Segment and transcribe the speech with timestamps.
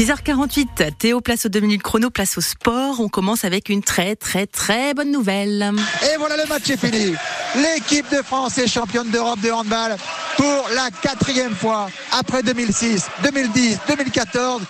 [0.00, 3.00] 6h48, Théo, place aux deux minutes chrono, place au sport.
[3.00, 5.72] On commence avec une très très très bonne nouvelle.
[6.10, 7.14] Et voilà le match est fini.
[7.54, 9.96] L'équipe de France est championne d'Europe de handball
[10.38, 14.62] pour la quatrième fois après 2006, 2010, 2014.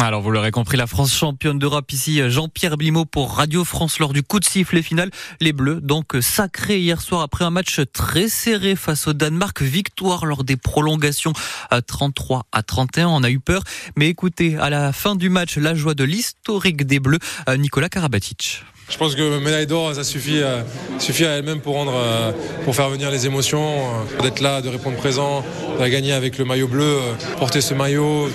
[0.00, 4.12] Alors vous l'aurez compris, la France championne d'Europe ici, Jean-Pierre Blimaud pour Radio France lors
[4.12, 5.10] du coup de sifflet final.
[5.40, 9.60] Les Bleus donc sacrés hier soir après un match très serré face au Danemark.
[9.60, 11.32] Victoire lors des prolongations
[11.70, 13.08] à 33 à 31.
[13.08, 13.62] On a eu peur,
[13.96, 17.18] mais écoutez, à la fin du match, la joie de l'historique des Bleus,
[17.58, 18.62] Nicolas Karabatic.
[18.88, 20.62] Je pense que médaille d'or, ça suffit, euh,
[20.98, 22.32] suffit à elle-même pour euh,
[22.64, 25.44] pour faire venir les émotions, euh, d'être là, de répondre présent,
[25.78, 26.96] de gagner avec le maillot bleu,
[27.38, 28.28] porter ce maillot,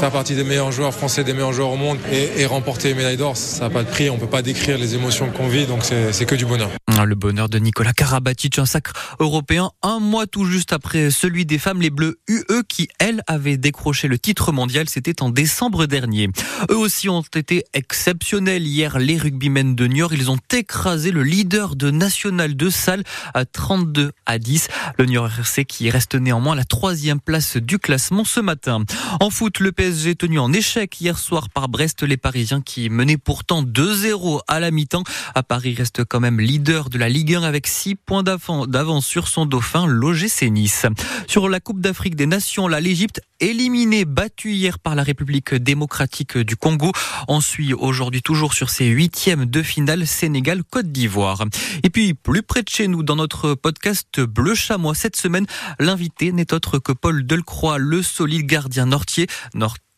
[0.00, 3.36] faire partie des meilleurs joueurs français, des meilleurs joueurs au monde et, remporter médaille d'or,
[3.36, 4.08] ça n'a pas de prix.
[4.08, 6.70] On peut pas décrire les émotions qu'on vit, donc c'est que du bonheur.
[7.04, 11.58] Le bonheur de Nicolas Karabatic, un sacre européen, un mois tout juste après celui des
[11.58, 14.88] femmes, les Bleus UE, qui, elles, avaient décroché le titre mondial.
[14.88, 16.28] C'était en décembre dernier.
[16.70, 20.12] Eux aussi ont été exceptionnels hier, les rugbymen de Niort.
[20.12, 24.68] Ils ont écrasé le leader de National de Salle à 32 à 10.
[24.98, 28.82] Le Niort RC qui reste néanmoins à la troisième place du classement ce matin.
[29.20, 32.02] En foot, le PSG tenu en échec hier soir par Brest.
[32.02, 35.04] Les Parisiens qui menaient pourtant 2-0 à la mi-temps.
[35.34, 39.28] À Paris reste quand même leader de la Ligue 1 avec 6 points d'avance sur
[39.28, 40.86] son dauphin, l'OGC Nice.
[41.26, 46.56] Sur la Coupe d'Afrique des Nations, l'Égypte éliminé, battu hier par la République démocratique du
[46.56, 46.92] Congo.
[47.28, 51.44] On suit aujourd'hui toujours sur ses huitièmes de finale Sénégal-Côte d'Ivoire.
[51.82, 55.46] Et puis, plus près de chez nous, dans notre podcast Bleu Chamois, cette semaine,
[55.78, 59.26] l'invité n'est autre que Paul Delcroix, le solide gardien nortier.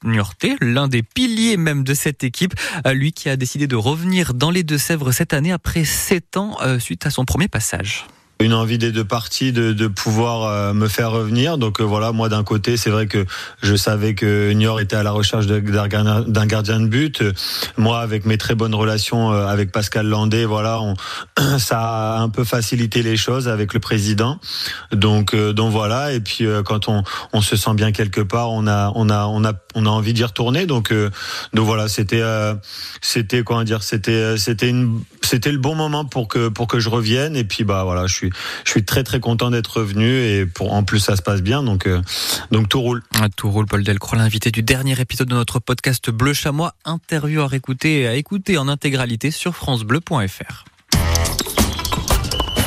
[0.04, 2.54] Niortais, l'un des piliers même de cette équipe,
[2.92, 7.06] lui qui a décidé de revenir dans les Deux-Sèvres cette année après sept ans suite
[7.06, 8.06] à son premier passage
[8.40, 11.58] une envie des deux parties de, de pouvoir euh, me faire revenir.
[11.58, 13.26] Donc euh, voilà, moi d'un côté, c'est vrai que
[13.62, 17.22] je savais que Niort était à la recherche d'un gardien de but.
[17.76, 20.94] Moi, avec mes très bonnes relations euh, avec Pascal Landé, voilà, on,
[21.58, 24.38] ça a un peu facilité les choses avec le président.
[24.92, 26.12] Donc donc voilà.
[26.12, 27.02] Et puis quand on,
[27.32, 30.14] on se sent bien quelque part, on a on a on a on a envie
[30.14, 30.66] d'y retourner.
[30.66, 30.92] Donc
[31.52, 32.22] donc voilà, c'était
[33.00, 36.88] c'était comment dire, c'était c'était une c'était le bon moment pour que pour que je
[36.88, 37.36] revienne.
[37.36, 38.30] Et puis bah voilà, je suis
[38.64, 41.62] je suis très très content d'être revenu et pour en plus ça se passe bien
[41.62, 42.02] donc euh,
[42.50, 43.02] donc tout roule.
[43.20, 47.42] Ah, tout roule Paul Delcroix l'invité du dernier épisode de notre podcast Bleu Chamois interview
[47.42, 50.69] à réécouter et à écouter en intégralité sur francebleu.fr.